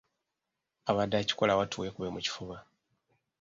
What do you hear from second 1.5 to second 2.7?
wattu weekube mu kifuba.